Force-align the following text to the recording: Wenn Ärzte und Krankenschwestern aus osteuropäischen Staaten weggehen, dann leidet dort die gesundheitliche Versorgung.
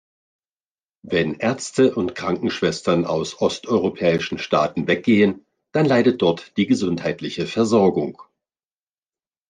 Wenn 1.03 1.35
Ärzte 1.35 1.93
und 1.93 2.15
Krankenschwestern 2.15 3.05
aus 3.05 3.39
osteuropäischen 3.39 4.39
Staaten 4.39 4.87
weggehen, 4.87 5.45
dann 5.73 5.85
leidet 5.85 6.23
dort 6.23 6.57
die 6.57 6.65
gesundheitliche 6.65 7.45
Versorgung. 7.45 8.19